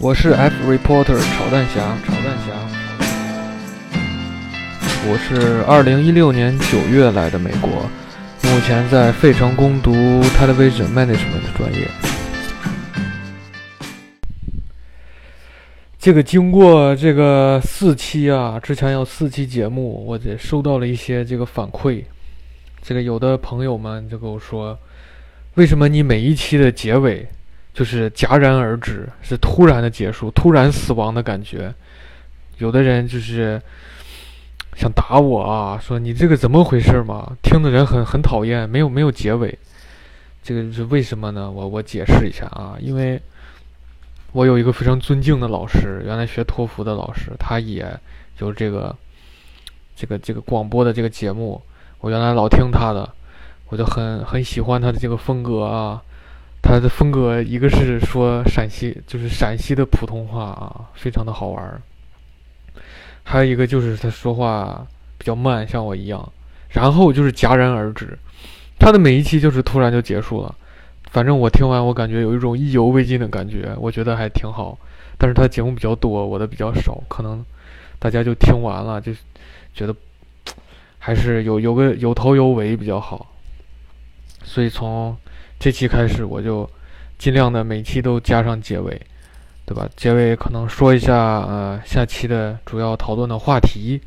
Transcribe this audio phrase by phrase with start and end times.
[0.00, 2.52] 我是 F reporter 炒蛋侠，炒蛋侠。
[5.06, 7.70] 我是二零一六年九月来的美国，
[8.42, 11.88] 目前在费城攻读 Television Management 专业。
[15.96, 22.02] 这个经过这个四期啊，之前有四期节目，我这收到了一些这个反馈。
[22.82, 24.76] 这个有的朋友们就跟我说，
[25.54, 27.28] 为什么你每一期的结尾
[27.74, 31.74] 就是戛然而止，是突然的结束，突然死亡的感觉？
[32.58, 33.60] 有的人就是
[34.76, 37.36] 想打我啊，说你这个怎么回事嘛？
[37.42, 39.58] 听的人很很讨厌，没有没有结尾，
[40.40, 41.50] 这个是为什么呢？
[41.50, 43.20] 我我解释一下啊，因为
[44.30, 47.84] 我有一个非常尊敬的老师，原来学托福的老师，他也
[48.38, 48.94] 有这个
[49.96, 51.60] 这个这个广播的这个节目。
[51.98, 53.12] 我原来老听他的，
[53.68, 56.00] 我就很很喜欢他的这个风格啊。
[56.66, 61.82] 他的风格一个是说陕西，就是陕西的普通话啊，非常的好玩儿。
[63.22, 64.86] 还有一个就是他说话
[65.18, 66.32] 比较慢，像我一样。
[66.70, 68.18] 然后就是戛然而止，
[68.78, 70.54] 他的每一期就是突然就结束了。
[71.10, 74.78] 反正我听完，我感觉有一种意犹未尽的感觉，我觉得还挺好。
[75.18, 77.44] 但是他节目比较多，我的比较少，可能
[77.98, 79.12] 大家就听完了就
[79.74, 79.94] 觉得。
[80.98, 83.34] 还是有有个有头有尾比较好，
[84.42, 85.14] 所以从
[85.58, 86.68] 这期开始我就
[87.18, 89.00] 尽量的每期都加上结尾，
[89.64, 89.88] 对吧？
[89.96, 94.00] 结尾可能说一下呃下期的主要讨论的话题，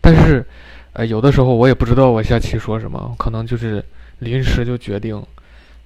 [0.00, 0.44] 但是
[0.92, 3.84] 呃有的时候我也不知道我下期说什么，可能就是
[4.18, 5.22] 临时就决定，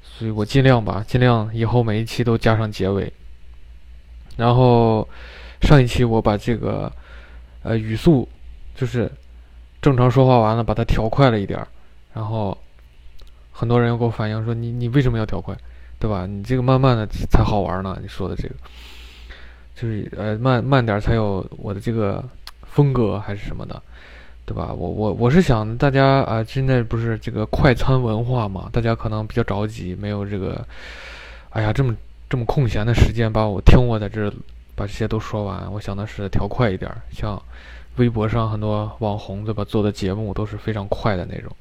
[0.02, 3.12] 所以我尽量吧，尽量以后每一期都加上结尾。
[4.36, 5.08] 然后
[5.62, 6.90] 上一期我把这个
[7.62, 8.28] 呃语速
[8.74, 9.10] 就是。
[9.82, 11.68] 正常说话完了，把它调快了一点儿，
[12.14, 12.56] 然后
[13.56, 15.56] 很多人又给我反映说：“你你为什么要调快，
[16.00, 16.26] 对吧？
[16.26, 18.54] 你这个慢慢的才好玩呢。”你说的这个
[19.76, 22.22] 就是呃慢慢点才有我的这个
[22.62, 23.80] 风格还是什么的，
[24.44, 24.74] 对吧？
[24.76, 30.66] 我我我是想大家啊，现在不是这个快餐文化嘛，大家可能比较着急，没有这个
[31.50, 31.94] 哎呀这么
[32.28, 34.28] 这么空闲的时间把我听我在这
[34.74, 35.72] 把这些都说完。
[35.72, 37.40] 我想的是调快一点，像。
[37.96, 41.56] 微博上很多网红对吧做的节目都是非常快的那种，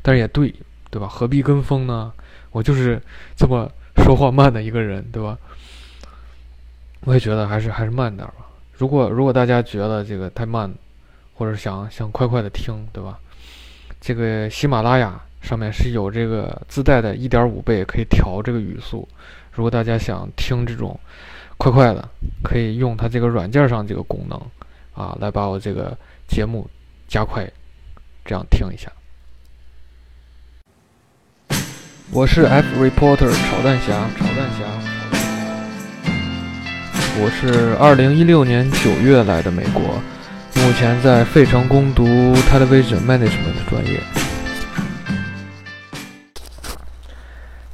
[0.00, 0.50] 但是也对
[0.94, 1.08] 对吧？
[1.08, 2.12] 何必跟风呢？
[2.52, 3.02] 我就是
[3.34, 5.36] 这么说话慢的一个人，对吧？
[7.00, 8.46] 我也觉得还是还是慢点吧。
[8.74, 10.72] 如果如果大家觉得这个太慢，
[11.34, 13.18] 或者想想快快的听，对吧？
[14.00, 19.08] 这个喜马拉雅上面是有这个自带的1.5倍可以调这个语速。
[19.50, 20.96] 如果大家想听这种
[21.58, 22.08] 快快的，
[22.44, 24.40] 可以用它这个软件上这个功能。
[24.94, 26.70] 啊，来把我这个节目
[27.08, 27.50] 加快，
[28.24, 28.92] 这样听一下。
[32.12, 34.64] 我是 F reporter 炒蛋侠，炒蛋侠。
[37.18, 39.82] 我是二零一六年九月来的美国，
[40.62, 44.00] 目前在费城攻读 Television Management 专业。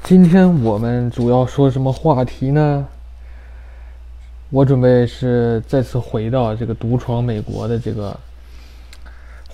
[0.04, 2.86] 今天我们主要说什么话题呢？
[4.50, 8.18] 我准备是再次回到这个独闯美国的这个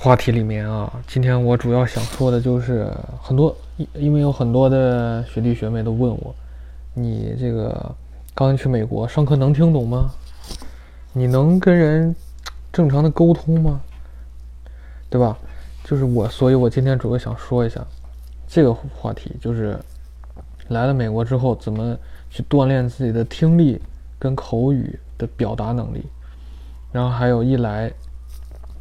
[0.07, 0.89] 话题里面啊。
[1.09, 2.89] 今天我主要想说的就是
[3.21, 6.33] 很多，因因为有很多的学弟学妹都问我，
[6.95, 7.93] 你这个
[8.33, 10.13] 刚去美国上课能听懂吗？
[11.13, 12.15] 你能跟人
[12.73, 13.81] 正常的沟通吗？
[15.11, 15.37] 对吧？
[15.83, 17.85] 就是我，所以我今天主要想说一下
[18.47, 19.77] 这个话题，就是
[20.69, 21.99] 来了美国之后怎么
[22.31, 23.81] 去锻炼自己的听力。
[24.19, 26.03] 跟口语的表达能力，
[26.91, 27.93] 然后还有一来，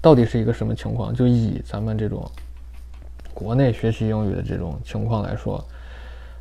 [0.05, 1.11] 到底是一个什么情况？
[1.11, 2.29] 就以咱们这种
[3.33, 5.65] 国内学习英语的这种情况来说，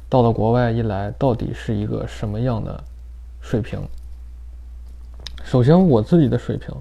[0.07, 2.79] 到了国外一来，到底是一个什么样的
[3.41, 3.81] 水平？
[5.45, 6.75] 首先，我自己的水平，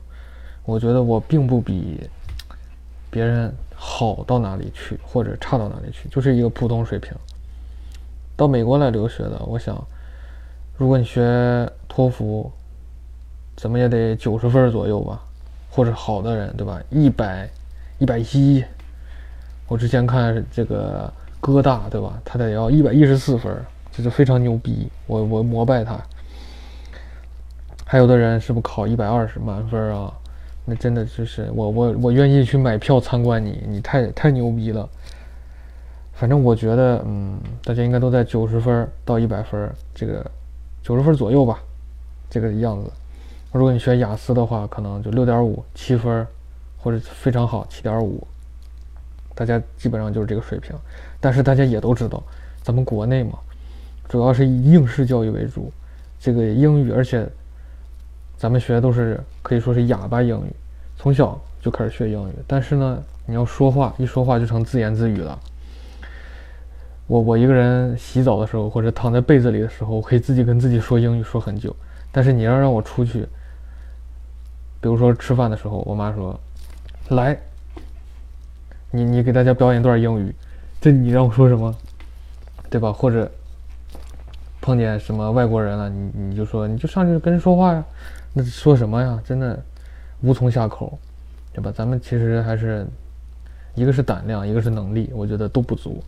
[0.66, 2.02] 我觉得我并不比
[3.10, 7.14] 别人好到哪里去，或者差到哪里去，就是一个普通水平。
[8.36, 9.82] 到美国来留学的，我想。
[10.76, 12.52] 如果你学托福，
[13.56, 15.24] 怎么也得九十分左右吧，
[15.76, 16.80] 或者好的人，对吧？
[16.92, 17.50] 一百、
[17.98, 18.64] 一百一。
[19.68, 21.12] 我之前看这个
[21.42, 22.22] 哥大，对吧？
[22.24, 23.52] 他得要一百一十四分，
[23.92, 26.00] 这就非常牛逼，我我膜拜他。
[27.84, 30.14] 还有的人是不是考一百二十满分啊？
[30.64, 34.88] 那真的就是我我我愿意去买票参观你，你太太牛逼了。
[36.14, 40.24] 反正我觉得，嗯，大家应该都在九十分到一百分这个。
[40.84, 41.60] 九十分左右吧，
[42.30, 42.92] 这个样子。
[43.54, 46.26] 如果你学雅思的话，可能就六点五、七分，
[46.78, 48.28] 或者非常好七点五。
[49.36, 50.76] 大家基本上就是这个水平。
[51.22, 52.22] 但是大家也都知道，
[52.64, 53.38] 咱们国内嘛，
[54.10, 55.72] 主要是以应试教育为主。
[56.20, 57.30] 这个英语，而且
[58.38, 60.54] 咱们学的都是可以说是哑巴英语，
[60.98, 62.34] 从小就开始学英语。
[62.48, 65.40] 但是呢，你要说话，一说话就成自言自语了。
[67.06, 71.76] 我我一个人洗澡的时候，或者躺在被子里的时候，我可以自己跟自己说英语说很久。
[72.12, 73.28] 但是你要让我出去，
[74.84, 76.38] 比如说吃饭的时候，我妈说
[77.16, 77.40] ：“来，
[78.92, 80.36] 你你给大家表演段英语。”
[80.82, 81.74] 这你让我说什么？
[82.70, 82.92] 对吧？
[82.92, 83.32] 或者
[84.60, 87.82] 碰见什么外国人了，你你就说你就上去跟人说话呀。
[88.34, 89.18] 那说什么呀？
[89.26, 89.58] 真的
[90.20, 91.00] 无从下口，
[91.54, 91.72] 对吧？
[91.74, 92.86] 咱们其实还是
[93.76, 96.04] 一个是胆量，一个是能力，我觉得都不足。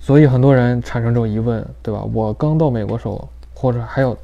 [0.00, 2.02] 所以很多人产生这种疑问，对吧？
[2.14, 4.16] 我刚到美国时候，或者还有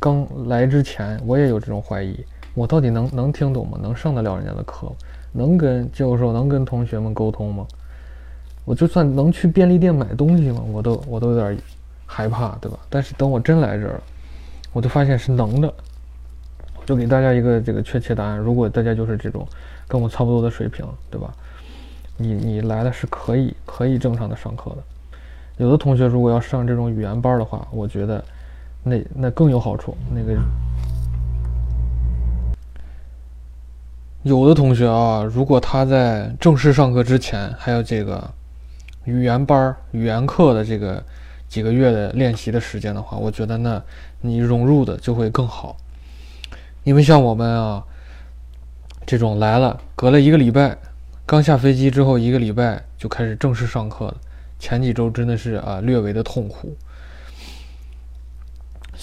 [0.00, 2.18] 刚来之前，我也有这种怀疑：
[2.54, 3.78] 我到底能能听懂吗？
[3.80, 4.94] 能上得了人家的课吗？
[5.30, 7.66] 能跟教授、能跟同学们沟通吗？
[8.64, 10.62] 我就算能去便利店买东西吗？
[10.72, 11.58] 我都我都有点
[12.06, 12.78] 害怕，对吧？
[12.88, 14.02] 但是等我真来这儿了，
[14.72, 15.72] 我就发现是能的。
[16.86, 19.46] 就给大家一个这个确切答案：如果大家就是这种
[19.86, 21.32] 跟我差不多的水平，对吧？
[22.16, 24.78] 你你来的是可以可以正常的上课的。
[25.58, 28.24] 有的同学如果要上这种语言班的话，我觉得
[28.82, 29.96] 那那更有好处。
[30.10, 30.38] 那个
[34.22, 38.30] 有的同学啊，如果他在正式上课之前还有这个
[39.04, 41.02] 语言班、语言课的这个
[41.48, 43.82] 几个月的练习的时间的话，我觉得那
[44.20, 45.76] 你融入的就会更好。
[46.84, 47.82] 因为像我们啊
[49.06, 50.76] 这种来了，隔了一个礼拜，
[51.24, 54.16] 刚下飞机之后一个礼拜就开始正式上课了。
[54.58, 56.76] 前几周真的是啊，略微的痛苦，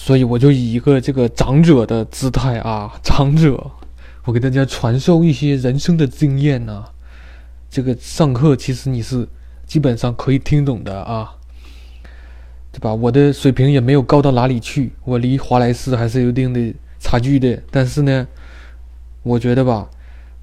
[0.00, 3.72] 所以我就以一个这个长者的姿态啊，长者，
[4.24, 6.84] 我给大家传授一些人生的经验呢。
[7.68, 9.28] 这个上课其实你是
[9.66, 11.34] 基本上可以听懂的啊，
[12.72, 12.94] 对吧？
[12.94, 17.60] 我的水平也没有高到哪里去，我离华莱士还是有一定的差距的。
[17.72, 18.26] 但是呢，
[19.24, 19.90] 我觉得吧，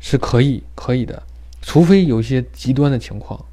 [0.02, 1.24] 是可以可以的，
[1.62, 3.44] 除非有一些极端的情况。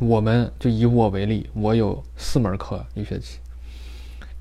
[0.00, 3.38] 我们就以我为例，我有四门课一学期。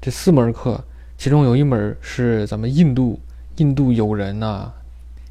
[0.03, 0.83] 这四门课，
[1.17, 3.17] 其中有一门是咱们印度
[3.55, 4.69] 印度友人呐，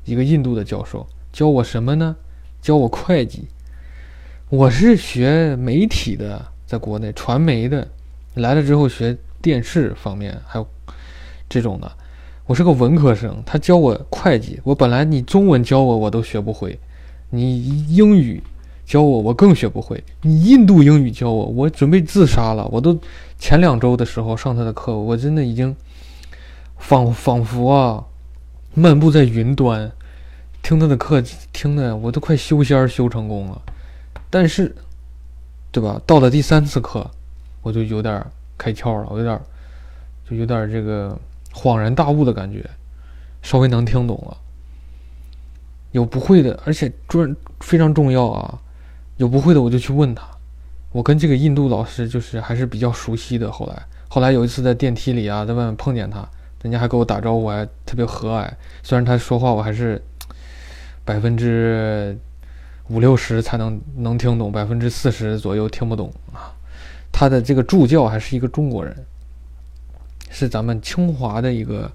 [0.07, 2.17] 一个印度的教授教我什么呢？
[2.63, 3.49] 教我会计。
[4.49, 7.87] 我是学媒体的，在国内传媒的，
[8.37, 10.67] 来了之后学电视方面，还有
[11.51, 11.93] 这种的。
[12.47, 14.59] 我是个文科生，他教我会计。
[14.65, 16.81] 我本来你中文教我我都学不会，
[17.29, 18.43] 你英语。
[18.85, 20.03] 教我，我更学不会。
[20.23, 22.67] 你印度英语教我，我准备自杀了。
[22.67, 22.99] 我都
[23.39, 25.75] 前两周的时候上他的课，我真的已经
[26.77, 28.05] 仿仿佛啊，
[28.75, 29.91] 漫步在云端，
[30.63, 33.63] 听他的课，听的我都快修仙修成功了。
[34.29, 34.75] 但是，
[35.71, 36.01] 对吧？
[36.07, 37.11] 到了第三次课，
[37.63, 38.25] 我就有点
[38.59, 39.41] 开窍了，我有点
[40.29, 41.19] 就有点这个
[41.55, 42.69] 恍然大悟的感觉，
[43.43, 44.37] 稍微能听懂了。
[45.93, 48.59] 有不会的，而且专非常重要啊。
[49.19, 50.27] 有不会的我就去问他，
[50.91, 53.53] 我跟这个印度老师就是还是比较熟悉的。
[53.53, 56.27] 后来，后来有一次在电梯里啊，在外面碰见他，
[56.63, 58.51] 人家还给我打招呼，还特别和蔼。
[58.83, 60.03] 虽然他说话我还是
[61.05, 62.17] 百分之
[62.89, 66.51] 五六十才能能听懂，百分之四十左右听不懂啊。
[67.13, 68.97] 他的这个助教还是一个中国人，
[70.31, 71.91] 是咱们清华的一个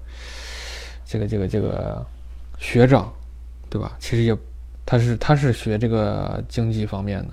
[1.04, 2.06] 这个这个这个
[2.58, 3.12] 学长，
[3.68, 3.96] 对吧？
[3.98, 4.34] 其实也。
[4.90, 7.28] 他是他是学这个经济方面的，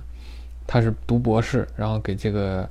[0.67, 2.67] 他是读博士，然后给这个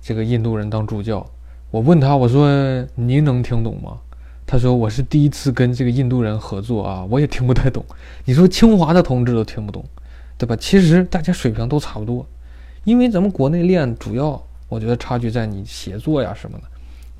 [0.00, 1.24] 这个印度人当助教。
[1.70, 2.48] 我问他，我说
[2.94, 3.98] 您能听懂吗？
[4.46, 7.84] 他说我是第一次跟这个印度人合作啊，我也听不太懂。
[8.24, 9.84] 你说清华的同志都听不懂，
[10.38, 10.56] 对吧？
[10.56, 12.26] 其实大家水平都差不多，
[12.84, 16.64] 因为咱们国内练主要，我觉得差距在你写作呀什么的，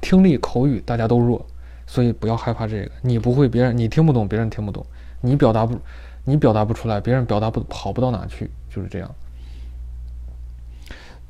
[0.00, 1.44] 听力口语大家都弱，
[1.86, 2.90] 所以不要害怕这个。
[3.02, 4.86] 你不会，别人你听不懂，别人听不懂，
[5.20, 5.78] 你表达不。
[6.28, 9.08] 你表达不出来，别人表达不好不到哪去，就是这样。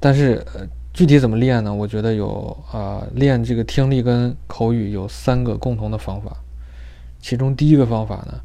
[0.00, 1.72] 但是，呃，具体怎么练呢？
[1.72, 6.34] 我觉得有啊，练这个听力跟口语有三个共同的方法。
[7.20, 8.40] 其中第一个方法呢，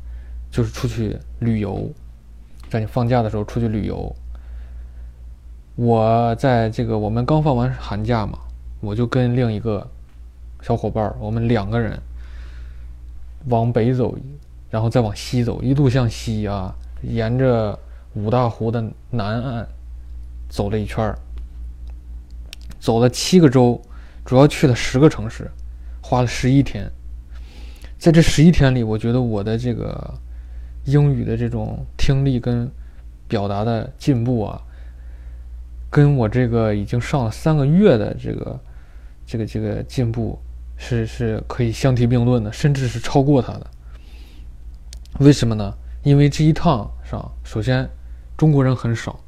[0.51, 1.89] 就是出去旅游，
[2.70, 4.13] 在你放假的时候出去旅游。
[5.75, 8.38] 我在这个我们刚放完寒假嘛，
[8.81, 9.88] 我就跟另一个
[10.62, 11.98] 小伙伴儿，我们两个人
[13.48, 14.17] 往北走。
[14.72, 17.78] 然后再往西走，一路向西啊，沿着
[18.13, 19.68] 五大湖的南岸
[20.50, 21.20] 走了一圈儿，
[22.80, 23.80] 走了七个州，
[24.24, 25.51] 主要去了十个城市，
[26.01, 26.90] 花了十一天。
[28.00, 30.13] 在这十一天里，我觉得我的这个
[30.86, 32.72] 英语的这种听力跟
[33.28, 34.62] 表达的进步啊，
[35.90, 38.60] 跟我这个已经上了三个月的这个
[39.25, 40.40] 这个这个进步
[40.78, 43.68] 是是可以相提并论的，甚至是超过它的。
[45.22, 45.72] 为什么呢？
[46.01, 47.88] 因为这一趟上，首先
[48.36, 49.20] 中国人很少。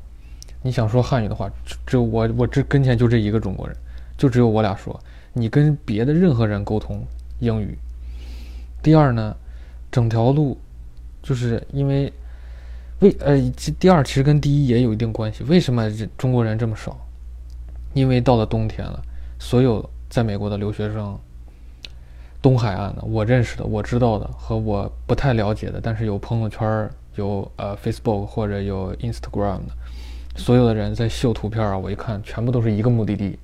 [0.63, 1.47] 你想说汉语的话，
[1.85, 3.77] 只有我，我这跟前就这一个中国人，
[4.17, 4.99] 就只有我俩说。
[5.33, 7.05] 你跟别的任何人沟通
[7.37, 7.77] 英语。
[8.81, 9.35] 第二呢，
[9.91, 10.57] 整条路
[11.21, 12.11] 就是因为
[13.01, 15.43] 为呃，这第二其实跟第一也有一定关系。
[15.43, 16.97] 为什么中国人这么少？
[17.93, 18.99] 因为到了冬天了，
[19.37, 21.19] 所有在美国的留学生，
[22.43, 29.71] 东海岸的我认识的、我知道的和我不太了解的，但是有朋友圈、有呃 Facebook 或者有 Instagram 的，
[30.35, 33.39] 所有的人在秀图片啊，我一看，全部都是一个目的地。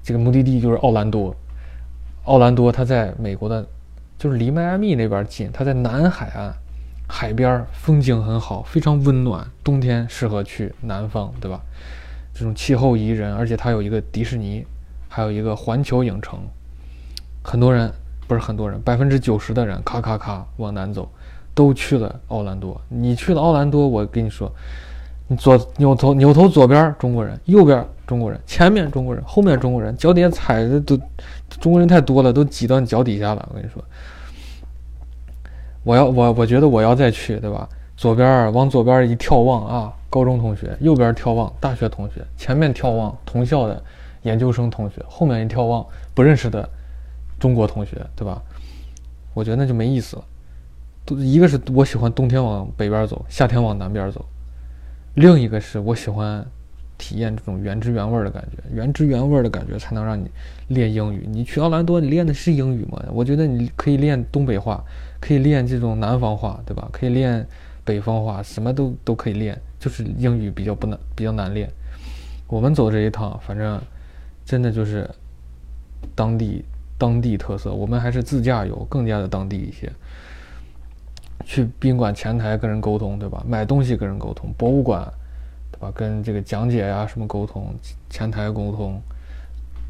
[0.00, 1.34] 这个目的地就是奥兰多，
[2.22, 3.66] 奥兰多它在美国的，
[4.16, 6.54] 就是离迈阿密那边近，它在南海岸，
[7.08, 11.60] 海边风景很好，非常温暖，冬天适合去南方，对吧？
[12.32, 14.64] 这种气候宜人，而且它有一个迪士尼，
[15.08, 16.38] 还有一个环球影城，
[17.42, 17.90] 很多人
[18.26, 21.08] 不是很多人，百分之九十的人咔咔咔往南走，
[21.54, 22.80] 都去了奥兰多。
[22.88, 24.50] 你去了奥兰多，我跟你说，
[25.26, 27.84] 你左扭头扭头左边中国人，右边。
[28.06, 30.96] 中国人前面中国人后面中国人脚底下踩的都
[31.58, 33.44] 中国人太多了，都挤到你脚底下了。
[33.50, 33.82] 我跟你说，
[35.82, 37.68] 我要我我觉得我要再去，对吧？
[37.96, 43.82] 左边往左边一眺望啊，高中同学；右边眺望大学同学；前面眺望同校的
[44.22, 46.68] 研究生同学；后面一眺望不认识的
[47.38, 48.42] 中国同学，对吧？
[49.34, 50.24] 我觉得那就没意思了。
[51.04, 54.20] 都一个是我喜欢冬天往北边走，夏天往南边走；
[55.14, 56.46] 另一个是我喜欢。
[56.98, 60.30] 体验这种原汁原味的感觉，原汁原味的感觉才能让你
[60.68, 61.28] 练英语。
[61.30, 63.04] 你去奥兰多，你练的是英语吗？
[63.12, 64.82] 我觉得你可以练东北话，
[65.20, 66.88] 可以练这种南方话，对吧？
[66.90, 67.46] 可以练
[67.84, 71.70] 北方话，什么都都可以练，就是英语比较不难，比较难练。
[72.46, 73.78] 我们走这一趟，反正
[74.46, 75.06] 真的就是
[76.14, 76.64] 当地
[76.98, 77.72] 当地特色。
[77.72, 79.90] 我们还是自驾游，更加的当地一些。
[81.44, 83.42] 去宾馆前台跟人沟通，对吧？
[83.46, 85.06] 买东西跟人沟通，博物馆。
[85.72, 85.92] 对吧？
[85.94, 87.74] 跟这个讲解呀，什么沟通，
[88.08, 88.98] 前台沟通，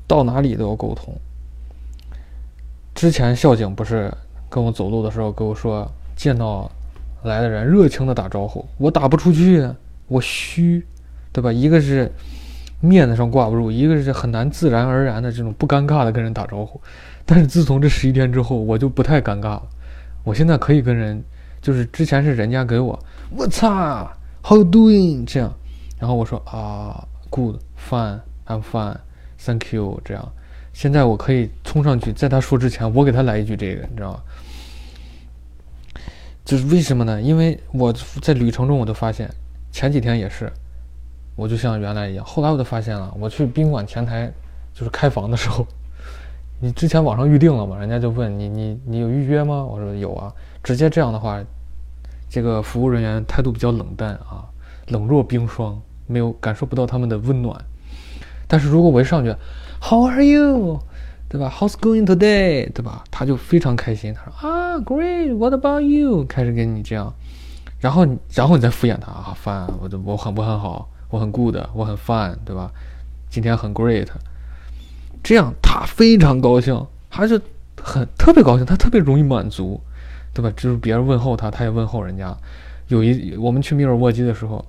[0.09, 1.15] 到哪里都要沟通。
[2.93, 4.13] 之前校警不是
[4.51, 6.69] 跟我走路的时候跟我说，见到
[7.23, 9.65] 来的人热情的打招呼，我打不出去，
[10.09, 10.85] 我虚，
[11.33, 11.53] 对吧？
[11.53, 12.11] 一个是
[12.87, 16.81] 面子上挂不住，一个是很难自然而然的这种不尴尬的跟人打招呼。
[17.25, 19.63] 但是自从这十一天之后，我就不太尴尬了。
[20.23, 21.23] 我现在可以跟人，
[21.61, 22.99] 就是之前是人家给我，
[23.37, 24.09] 我操
[24.43, 25.53] ，How doing 这样。
[25.99, 30.33] 然后我说啊，good，fine，I'm fine，thank you，这样，
[30.73, 34.21] 现在我可以冲上去，在他说之前，我给他来一句这个，你知道吗？
[36.45, 37.21] 就是为什么呢？
[37.21, 39.29] 因为我在旅程中，我都发现，
[39.73, 40.53] 前几天也是，
[41.37, 44.33] 我就像原来一样，后来我就发现了，我去宾馆前台，
[44.75, 45.65] 就是开房的时候，
[46.61, 47.79] 你之前网上预定了吗？
[47.79, 49.63] 人家就问你，你你有预约吗？
[49.63, 50.33] 我说有啊，
[50.65, 51.41] 直接这样的话，
[52.29, 54.45] 这个服务人员态度比较冷淡啊。
[54.89, 57.61] 冷若冰霜，没有感受不到他们的温暖。
[58.47, 59.35] 但是如果我一上去
[59.83, 60.81] ，How are you？
[61.29, 62.73] 对吧？How's going today？
[62.73, 63.03] 对吧？
[63.11, 64.15] 他就非常开心。
[64.15, 66.25] 他说啊，Great！What about you？
[66.25, 67.13] 开始跟你这样，
[67.81, 69.67] 然后你然后你再敷衍他啊，Fine！
[69.81, 72.71] 我我很不很好，我很 Good，我很 fun，对吧？
[73.31, 74.09] 今天很 Great。
[75.23, 77.41] 这样他非常高兴，他就
[77.83, 79.81] 很特别高兴，他特别容易满足，
[80.33, 80.53] 对吧？
[80.57, 82.37] 就是别人问候他，他也问候人家。
[82.89, 84.65] 有一我们去密尔沃基的时候。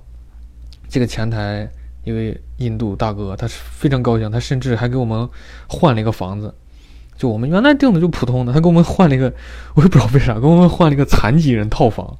[0.90, 1.68] 这个前台
[2.02, 5.28] 一位印度大哥，他是非常高兴，他甚至还给我们
[5.66, 6.54] 换了一个房子。
[7.18, 9.30] 就我们原来订的就普通的，他给我们换了一个，
[9.74, 12.16] 我也不知道为啥，给我们换了一个残疾人套房。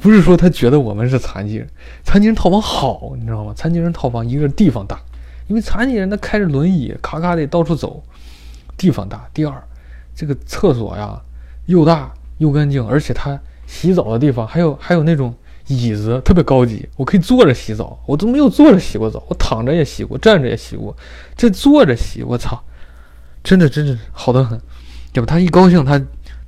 [0.00, 1.68] 不是说他觉得我们是残疾人，
[2.02, 3.52] 残疾人套房好，你知道吗？
[3.54, 4.98] 残疾人套房一个地方大，
[5.46, 8.02] 因为残疾人他开着轮椅，咔咔得到处走，
[8.76, 9.28] 地方大。
[9.32, 9.62] 第二，
[10.14, 11.20] 这个厕所呀
[11.66, 15.34] 又大又干净，而且他洗澡的地方还有还有那种。
[15.66, 17.96] 椅子特别高级，我可以坐着洗澡。
[18.04, 20.96] 我都没有坐着洗过澡，我躺着也洗过，站着也洗过，
[21.36, 22.60] 这坐着洗，我操，
[23.44, 24.60] 真的真的好的很，
[25.12, 25.26] 对吧？
[25.28, 25.96] 他一高兴，他，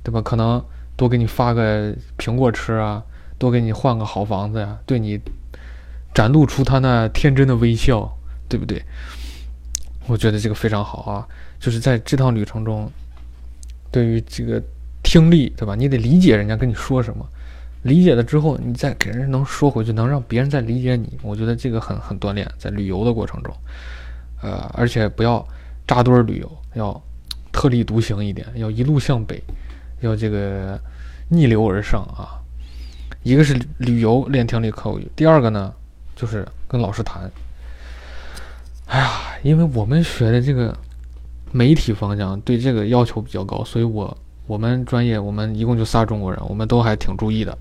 [0.03, 0.21] 对吧？
[0.21, 0.61] 可能
[0.97, 3.01] 多给你发个苹果吃啊，
[3.43, 5.19] 多给你换个好房子呀，对你
[6.13, 8.09] 展露出他那天真的微笑，
[8.47, 8.81] 对不对？
[10.07, 11.27] 我觉得这个非常好啊，
[11.59, 12.89] 就是在这趟旅程中，
[13.91, 14.63] 对于这个
[15.03, 15.75] 听力，对吧？
[15.75, 17.25] 你得理解人家跟你说什么。
[17.81, 23.53] 理解了之后，你再给人能说回去，能让别人再理解你，我觉得这个很很锻炼，在旅游的过程中，
[24.41, 25.45] 呃，而且不要
[25.85, 27.03] 扎堆旅游，要
[27.51, 29.43] 特立独行一点，要一路向北，
[29.99, 30.79] 要这个
[31.27, 32.39] 逆流而上啊。
[33.23, 35.73] 一个是旅游练听力口语，第二个呢
[36.15, 37.29] 就是跟老师谈。
[38.85, 39.09] 哎呀，
[39.41, 40.77] 因为我们学的这个
[41.51, 44.15] 媒体方向对这个要求比较高，所以我
[44.45, 47.57] 我们专业我们一共就仨中国人，我们都还挺注意的，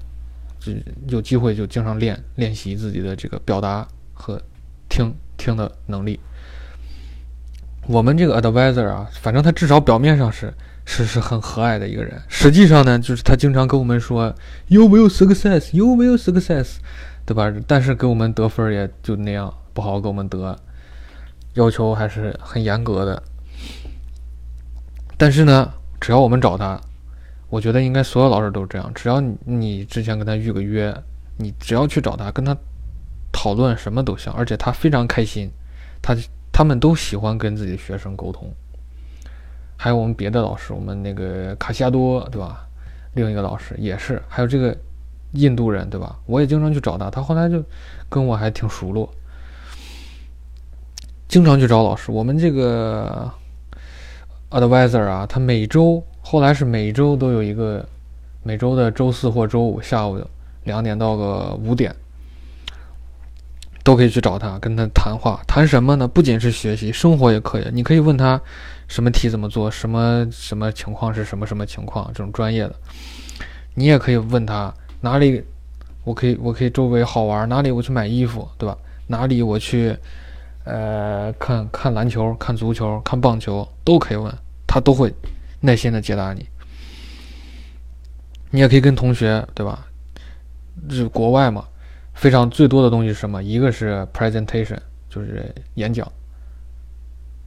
[0.58, 0.72] 就
[1.06, 4.40] 有机会就经常练练习自己的这个表达和
[4.88, 6.18] 听听的能力。
[7.86, 10.52] 我们这个 advisor 啊，反正他至少表面上是
[10.84, 14.34] 是是很和蔼的一个人，实际上呢，就是他经常跟我们说
[14.68, 16.76] you will success，you will success，
[17.24, 17.52] 对吧？
[17.66, 20.58] 但是给我们得分也就那样，不好给我们得，
[21.54, 23.22] 要求还是很严格的。
[25.16, 26.80] 但是呢，只要我们找他，
[27.48, 30.94] 我觉得应该所有老师都是这样，只要你你之前跟他预个约，
[31.38, 32.56] 你只要去找他，跟他
[33.32, 35.50] 讨论什么都行，而且他非常开心，
[36.02, 36.16] 他。
[36.54, 38.54] 他们都喜欢跟自己的学生沟通，
[39.82, 42.64] 还有我们别的老师，我们那个卡西亚多，对吧？
[43.14, 44.72] 另一个老师也是，还有这个
[45.32, 46.16] 印度人，对吧？
[46.24, 47.60] 我也经常去找他，他后来就
[48.08, 49.12] 跟我还挺熟络，
[51.26, 52.12] 经常去找老师。
[52.12, 53.28] 我们这个
[54.50, 57.84] advisor 啊，他每周后来是每周都有一个，
[58.44, 60.24] 每周的周四或周五下午
[60.62, 61.92] 两点到个五点。
[63.82, 66.06] 都可以去找他，跟他谈话，谈什么呢？
[66.06, 67.66] 不仅是学习，生活也可以。
[67.72, 68.40] 你可以问他
[68.88, 72.74] 什么题怎么做，什么什么情况是什么什么情况，这种专业的。
[73.74, 75.42] 你也可以问他哪里，
[76.04, 78.76] 我可以我可以周围好玩，哪里我去买衣服，对吧？
[79.08, 79.96] 哪里我去，
[80.64, 84.32] 呃，看看篮球、看足球、看棒球都可以问，
[84.66, 85.12] 他都会
[85.60, 86.46] 耐心的解答你。
[88.50, 89.86] 你也可以跟同学，对吧？
[90.90, 91.64] 是国外嘛？
[92.22, 93.42] 非常最多的东西是什么？
[93.42, 96.06] 一个是 presentation，就是演讲，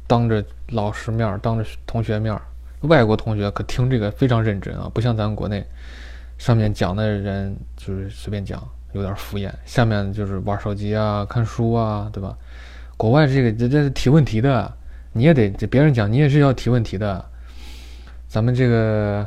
[0.06, 2.42] 当着老师面儿当着同学面儿
[2.82, 5.66] 外国同学可听这个非常认真啊，不像咱们国内，
[6.38, 12.38] 上面讲的人就是随便讲，有点敷衍，下面就是玩手机啊、看书啊，对吧？
[12.98, 14.70] 国外这个这这是提问题的，
[15.14, 17.24] 你也得这别人讲，你也是要提问题的。
[18.28, 19.26] 咱们这个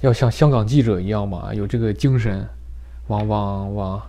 [0.00, 2.44] 要像香港记者一样嘛，有这个精神，
[3.06, 4.02] 往往往。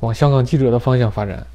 [0.00, 1.46] 往香港记者的方向发展，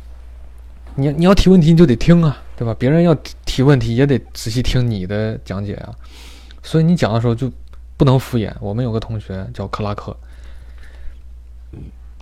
[0.95, 2.75] 你你要提问题你就得听啊，对吧？
[2.79, 5.93] 别人要提问题也得仔细听你的讲解啊，
[6.63, 7.51] 所以你讲的时候就
[7.97, 8.51] 不能敷衍。
[8.59, 10.15] 我们有个同学叫克拉克，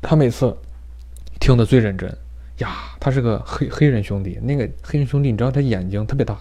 [0.02, 0.56] 他每次
[1.40, 2.10] 听的最认真
[2.58, 2.70] 呀。
[3.00, 6.38] 他是个黑黑人兄弟，那个黑人兄弟你知道他眼睛特别大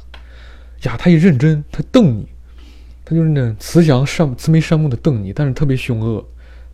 [0.82, 2.28] 呀，他一认真他瞪你，
[3.04, 6.24] 他就是那慈祥善慈眉善目的瞪你，但是特别凶恶。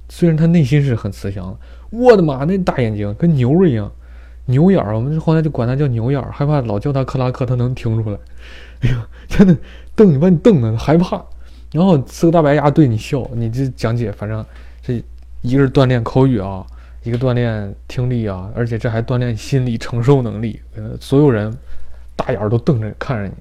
[0.08, 1.56] 虽然他内心是很慈祥的。
[1.90, 3.90] 我的妈，那大眼睛跟牛一样，
[4.46, 4.94] 牛眼儿。
[4.96, 8.18] 我们后来就管他叫牛眼儿，害怕老叫他克拉克，他能听出来。
[8.80, 9.56] 哎呀，真的
[9.94, 11.22] 瞪你，把你瞪的害怕。
[11.72, 14.44] 然后呲个大白牙对你笑，你这讲解，反正
[14.82, 15.02] 这
[15.42, 16.66] 一个是锻炼口语啊，
[17.02, 20.60] 一个锻炼听力啊，而且这还锻炼心理承受能力。
[20.76, 21.52] 呃，所有人
[22.16, 23.34] 大眼儿都瞪着看着你，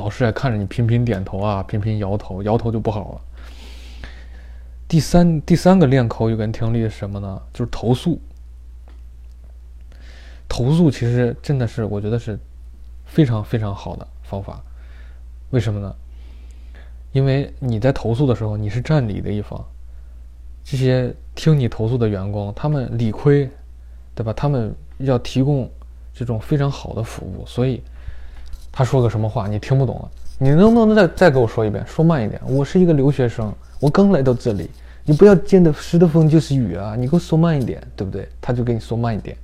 [0.00, 3.20] 老师也看着你，频频点头啊，频频摇头，摇头就不好了。
[4.94, 7.42] 第三第三个练口语跟听力是什么呢？
[7.52, 8.16] 就是投诉。
[10.48, 12.38] 投诉其实真的是我觉得是
[13.04, 14.62] 非常非常好的方法。
[15.50, 15.92] 为什么呢？
[17.10, 19.60] 因为你在投诉的时候，你是占理的一方。
[20.62, 23.50] 这些听你投诉的员工，他们理亏，
[24.14, 24.32] 对吧？
[24.32, 25.68] 他们要提供
[26.14, 27.82] 这种非常好的服务，所以
[28.70, 31.84] 他说个什么话你听不懂了，你能不能再再给我说一遍？
[31.84, 32.40] 说慢一点。
[32.46, 34.70] 我是一个留学生，我刚来到这里。
[35.04, 36.94] 你不要见的湿的风就是雨啊！
[36.96, 38.26] 你给我说慢一点，对不对？
[38.40, 39.36] 他就给你说慢一点。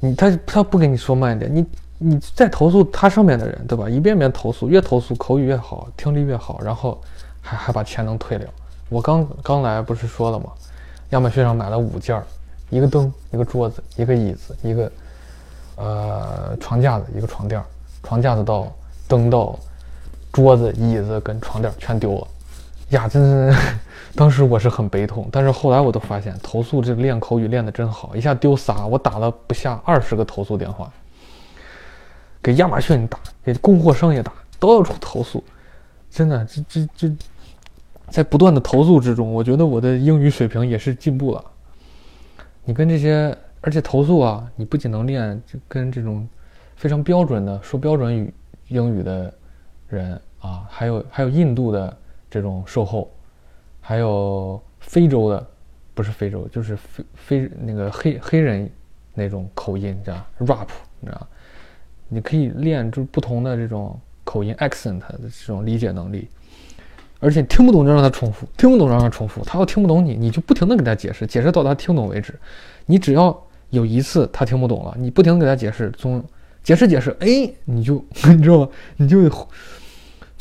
[0.00, 3.88] 你他他不给你说慢一点，你你再投诉他上面的人，对吧？
[3.88, 7.00] 一遍遍投诉，越投诉口语越好，听力越好，然后
[7.40, 8.46] 还还把钱能退了。
[8.88, 10.46] 我刚刚来不是说了吗？
[11.10, 12.24] 亚马逊上买了五件儿，
[12.68, 14.92] 一个灯，一个桌子，一个椅子，一个
[15.76, 17.64] 呃床架子，一个床垫儿。
[18.02, 18.70] 床架子到
[19.06, 19.58] 灯到
[20.32, 22.26] 桌子、椅子跟床垫全丢了。
[22.90, 23.58] 呀，真是，
[24.14, 30.92] 当时我是很悲痛，但是后来我都发现，投诉这练口语练得真好，一下丢仨，我打了不下二十个投诉电话，
[32.42, 35.42] 给亚马逊打，给供货商也打，到处投诉，
[36.10, 37.16] 真的，这这这，
[38.10, 41.44] 在不断的投诉之中，我觉得我的英语水平也是进步了。
[42.64, 46.28] 你跟这些，而且投诉啊，你不仅能练，就跟这种
[46.76, 48.34] 非常标准的说标准语
[48.68, 49.32] 英语的
[49.88, 51.96] 人啊，还有还有印度的。
[52.32, 53.11] 这种售后，
[53.82, 55.46] 还有非洲的，
[55.92, 58.70] 不是非洲，就是非非那个黑黑人
[59.12, 60.68] 那种口音，这样 rap，
[61.00, 61.26] 你知道
[62.08, 66.28] 你可以练就不同的这种口音 accent 的这种理解能力，
[67.18, 72.38] 而且听不懂就让他重复，听不懂让他重复，他要听不懂你，你就不停的给他解释，解释到他听懂为止。
[72.86, 73.36] 你只要
[73.70, 76.22] 有一次他听不懂了，你不停的给他解释，总
[76.62, 77.94] 解释解释，哎，你就
[78.30, 78.68] 你知道吗？
[78.96, 79.20] 你就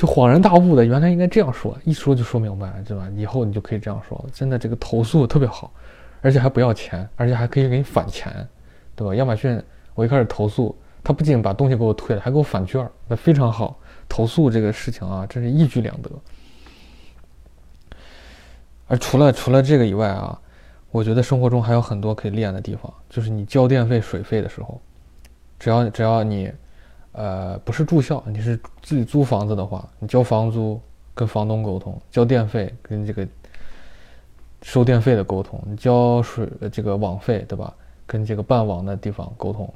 [0.02, 3.08] 就恍然大悟的，原来应该这样说，一说就说明白了，对吧？
[3.16, 4.32] 以后你就可以这样说了。
[4.34, 5.72] 真的，这个投诉特别好，
[6.24, 8.34] 而且还不要钱，而且还可以给你返钱，
[8.96, 9.14] 对吧？
[9.14, 9.62] 亚马逊，
[9.94, 13.78] 我一开始投诉，他不仅把东西给我退了，还给我返券，那非常好。
[14.10, 16.10] 投诉这个事情啊，真是一举两得。
[18.88, 20.36] 而除了除了这个以外啊，
[20.90, 24.82] 我觉得生活中还有很多可以练的地方，就是你交电费、水费的时候，
[25.60, 26.52] 只要只要你，
[27.14, 30.80] 呃，不是住校，你是自己租房子的话，你交房租
[31.14, 33.28] 跟房东沟通，交电费跟这个
[34.62, 37.74] 收电费的沟通，你交水这个网费对吧？
[38.06, 39.74] 跟这个办网的地方沟通，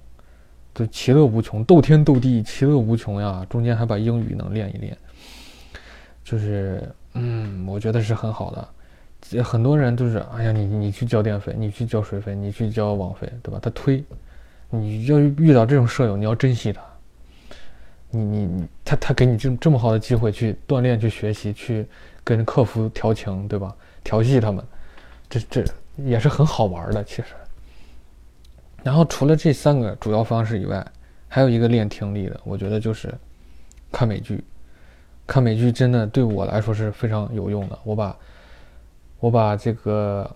[0.74, 3.46] 就其乐无穷，斗天斗地，其乐无穷呀！
[3.50, 4.98] 中间还把英语能练一练，
[6.24, 9.44] 就是嗯，我觉得是很好的。
[9.44, 13.60] 很多人都是，哎呀，你你去交电费，你去交水费，你去交网费，对吧？
[13.62, 14.04] 他推，
[14.70, 16.82] 你要遇到这种舍友，你要珍惜他。
[18.16, 21.86] 你你你，他他给你这这么好的机会去锻炼、去学习、去
[22.24, 23.76] 跟客服调情，对吧？
[24.04, 24.64] 调戏他们，
[25.30, 25.66] 这这
[25.98, 27.26] 也是很好玩的，其实。
[28.84, 30.86] 然后除了这三个主要方式以外，
[31.28, 33.14] 还有一个练听力的，我觉得就是
[33.92, 34.44] 看美剧。
[35.28, 37.80] 看美剧真的对我来说是非常有用的。
[37.84, 38.16] 我把
[39.20, 40.24] 我把这个《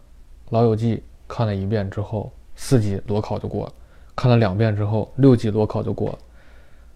[0.50, 3.74] 老友记》看了一遍之后，四级裸考就过了；
[4.16, 6.18] 看了两遍之后，六级裸考就过了。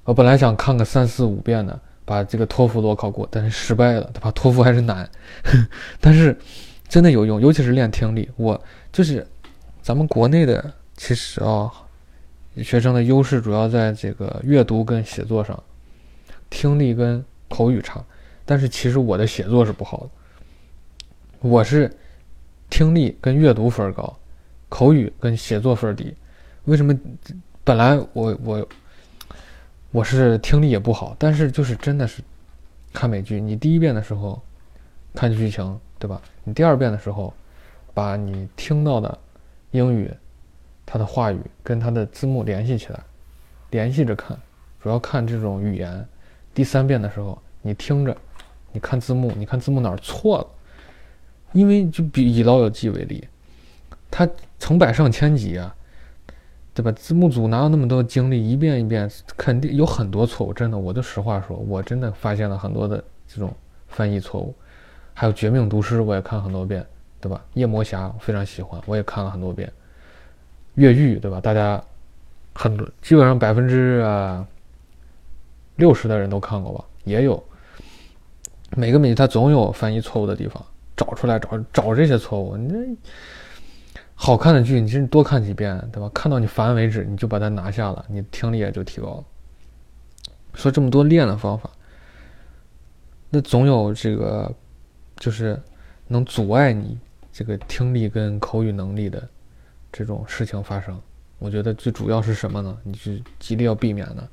[0.05, 4.29] 我本来想看个三四五遍的，把这个托福裸考过，但是失败了，对吧？
[4.31, 5.09] 托福还是难，
[6.01, 6.37] 但是
[6.89, 8.29] 真的有用，尤其是练听力。
[8.35, 8.61] 我
[8.91, 9.25] 就是
[9.81, 11.71] 咱们国内的，其实啊，
[12.57, 15.61] 学生的优势主要在这个阅读跟写作上，
[16.49, 18.03] 听力跟口语差，
[18.45, 20.09] 但是其实我的写作是不好的。
[21.39, 21.91] 我是
[22.69, 24.17] 听力跟阅读分高，
[24.67, 26.13] 口语跟写作分低。
[26.65, 26.93] 为什么？
[27.63, 28.67] 本来我我
[29.93, 32.23] 我是听力也不好，但是就是真的是
[32.91, 34.41] 看美剧，你第一遍的时候
[35.13, 36.19] 看剧情，对吧？
[36.43, 37.31] 你第二遍的时候
[37.93, 39.15] 把你听到的
[39.69, 40.11] 英语
[40.83, 42.99] 它的话语跟它的字幕联系起来，
[43.69, 44.35] 联系着看，
[44.81, 46.03] 主要看这种语言。
[46.55, 48.17] 第三遍的时候你听着，
[48.71, 50.47] 你看字幕，你看字幕哪儿错了。
[51.51, 53.27] 因为就比以《老友记》为例，
[54.09, 54.27] 它
[54.57, 55.75] 成百上千集啊，
[56.73, 56.91] 对吧？
[56.93, 59.09] 字幕组哪有那么多精力一遍一遍？
[59.37, 60.53] 肯定有很多错误。
[60.53, 63.53] 真的，我就实话说，我真的发现了很多的这种
[63.87, 64.55] 翻译错误。
[65.13, 66.83] 还有《绝命毒师》，我也看很多遍，
[67.21, 67.39] 对吧？
[67.59, 69.67] 《夜魔侠》非常喜欢，我也看了很多遍。
[70.73, 71.39] 《越狱》，对吧？
[71.39, 71.79] 大家
[72.55, 74.43] 很多基本上百分之啊
[75.75, 76.83] 六十的人都看过吧？
[77.03, 77.43] 也有
[78.75, 80.63] 每个美剧它总有翻译错误的地方。
[80.95, 82.55] 找出来，找找这些错误。
[82.55, 82.75] 你这
[84.15, 86.09] 好看的剧，你是多看几遍，对吧？
[86.13, 89.23] 看到你烦为止，你就把它拿下了，你听力也就提高了。
[90.53, 91.69] 说这么多练的方法，
[93.29, 94.53] 那总有这个
[95.17, 95.59] 就是
[96.07, 96.97] 能阻碍你
[97.31, 99.27] 这个听力跟口语能力的
[99.91, 100.97] 这种事情发生。
[101.39, 102.77] 我觉得最主要是什么呢？
[102.83, 104.29] 你是极力要避免的，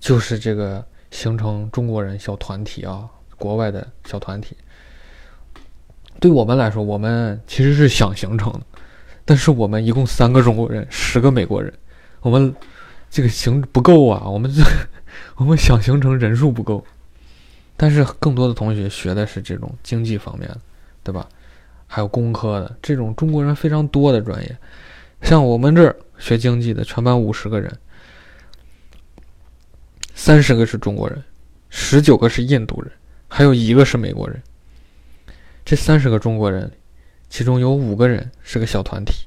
[0.00, 4.56] 就是这个形成中国人小团体啊，国外的小团体。
[6.18, 8.60] 对我们来说，我们其实是想形成的，
[9.28, 11.70] 但是我们一共三个中国人，十个美国人，
[12.22, 12.54] 我们
[13.10, 14.26] 这个形不够啊！
[14.26, 14.62] 我们这
[15.36, 16.82] 我们想形成人数不够，
[17.76, 20.58] 但是更多的同学学的是这种经济方面的，
[21.04, 21.28] 对吧？
[21.86, 24.56] 还有工科的这种中国人非常多的专业，
[25.20, 27.70] 像我们这儿学经济的，全班五十个人，
[30.14, 31.22] 三十个是中国人，
[31.68, 32.90] 十九个是印度人，
[33.28, 34.42] 还有一个是美国人。
[35.66, 36.72] 这三十个中国人，
[37.28, 39.26] 其中有五个人是个小团体，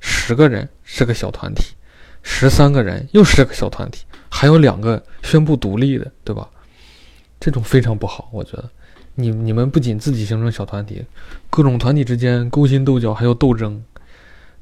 [0.00, 1.74] 十个人是个小团体，
[2.22, 6.48] 十三个人又是个小团体，还有两个宣布独立的，对吧？
[7.40, 8.70] 这种非常不好，我觉得。
[9.14, 11.04] 你你们不仅自己形成小团体，
[11.50, 13.82] 各种团体之间勾心斗角，还有斗争，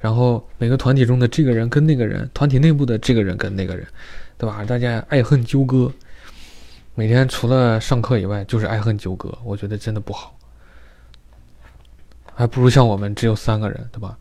[0.01, 3.87] 然后每个团体中的这个人跟那个人，团体内部的这个人跟那个人，
[4.37, 4.65] 对吧？
[4.65, 5.93] 大家爱恨纠葛，
[6.97, 10.37] 每天除了上课以外就是爱恨纠葛，我觉得真的不好。
[12.35, 14.17] 还不如像我们只有三个人，对吧？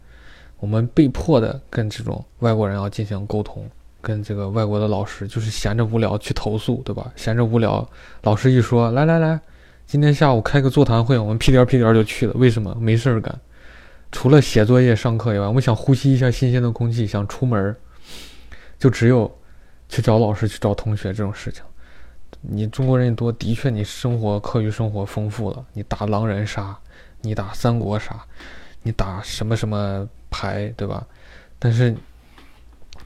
[0.59, 3.65] 我们被迫的跟这种外国人要进行沟通，
[4.01, 7.09] 跟这个外国的老师就是闲着无聊去投诉，对吧？
[7.15, 7.87] 闲着无聊，
[8.23, 9.39] 老师一说来来来，
[9.87, 12.33] 今天下午开个座谈会，我们屁颠屁颠就去了。
[12.35, 12.75] 为什么？
[12.77, 13.39] 没事儿干，
[14.11, 17.73] 除了写作业、上课以外，我们想呼吸一下新鲜的空气，想出门，
[18.77, 19.33] 就只有
[19.87, 21.63] 去找老师、去找同学这种事情。
[22.41, 26.77] 你中国人多，的确，你生活课余生活丰富了，你打狼人杀。
[27.21, 28.25] 你打三国杀，
[28.83, 31.05] 你打什么什么牌，对吧？
[31.57, 31.95] 但是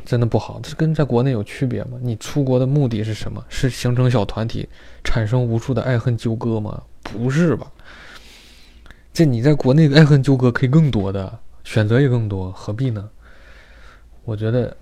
[0.05, 0.59] 真的不好。
[0.61, 1.97] 这跟在国内有区别吗？
[2.01, 3.43] 你出国的目的是什么？
[3.49, 4.67] 是形成小团体，
[5.03, 6.83] 产生无数的爱恨纠葛吗？
[7.01, 7.71] 不是吧？
[9.13, 13.09] 这你在国内爱恨纠葛可以更多的选择也更多，何必呢？
[14.23, 14.75] 我觉得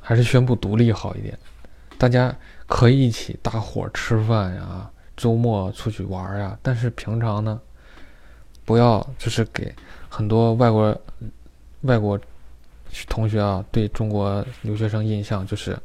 [0.00, 1.38] 还是宣布独立好一点。
[1.98, 6.58] 大家可以一起大伙吃饭呀，周末出去玩呀。
[6.62, 7.58] 但是平常呢，
[8.66, 9.74] 不要就是给
[10.10, 11.00] 很多外国
[11.82, 12.20] 外国
[13.08, 15.78] 同学啊，对中国留学生印象就是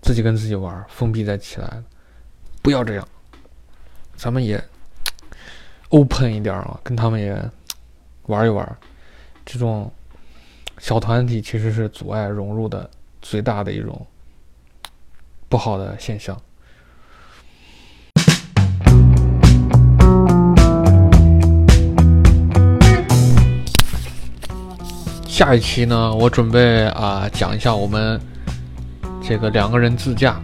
[0.00, 1.82] 自己跟自己玩，封闭在起来。
[2.62, 3.06] 不要这样，
[4.16, 4.62] 咱们也
[5.90, 7.36] open 一点啊，跟他们也
[8.26, 8.78] 玩一玩。
[9.44, 9.92] 这种
[10.78, 12.88] 小团体其实是阻碍融入的
[13.20, 14.06] 最大的一种。
[15.48, 16.40] 不好的现象。
[25.44, 28.20] 下一期呢，我准备啊讲一下我们
[29.20, 30.40] 这个两个人自驾，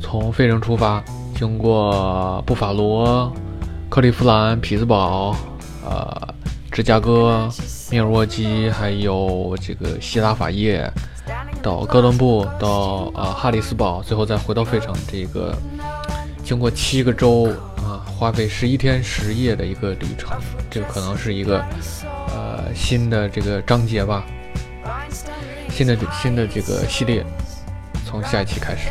[0.00, 1.00] 从费城出发，
[1.36, 3.32] 经过布法罗、
[3.88, 5.36] 克利夫兰、匹兹堡、
[5.88, 6.34] 呃
[6.72, 7.48] 芝加哥、
[7.92, 10.90] 密尔沃基，还有这个西拉法叶。
[11.62, 15.54] 到哥伦布，到啊哈里斯堡，最后再回到费城，这个
[16.42, 20.36] 经过七个州啊，花费十一天十夜的一个旅程，
[20.68, 21.64] 这个可能是一个
[22.74, 24.24] 新的这个章节吧，
[25.70, 27.24] 新的新的这个系列，
[28.04, 28.88] 从下一期开始。